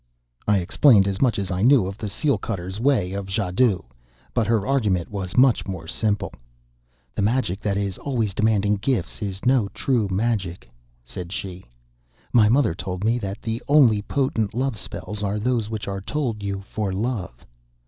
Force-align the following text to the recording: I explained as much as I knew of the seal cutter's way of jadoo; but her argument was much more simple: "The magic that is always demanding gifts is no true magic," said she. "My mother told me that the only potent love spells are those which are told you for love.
I 0.47 0.57
explained 0.57 1.07
as 1.07 1.21
much 1.21 1.37
as 1.37 1.51
I 1.51 1.61
knew 1.61 1.85
of 1.85 1.95
the 1.99 2.09
seal 2.09 2.39
cutter's 2.39 2.79
way 2.79 3.11
of 3.13 3.27
jadoo; 3.29 3.83
but 4.33 4.47
her 4.47 4.65
argument 4.65 5.11
was 5.11 5.37
much 5.37 5.67
more 5.67 5.85
simple: 5.85 6.33
"The 7.13 7.21
magic 7.21 7.59
that 7.61 7.77
is 7.77 7.99
always 7.99 8.33
demanding 8.33 8.77
gifts 8.77 9.21
is 9.21 9.45
no 9.45 9.67
true 9.75 10.07
magic," 10.09 10.67
said 11.05 11.31
she. 11.31 11.65
"My 12.33 12.49
mother 12.49 12.73
told 12.73 13.03
me 13.03 13.19
that 13.19 13.43
the 13.43 13.61
only 13.67 14.01
potent 14.01 14.55
love 14.55 14.79
spells 14.79 15.21
are 15.21 15.37
those 15.37 15.69
which 15.69 15.87
are 15.87 16.01
told 16.01 16.41
you 16.41 16.61
for 16.61 16.91
love. 16.91 17.45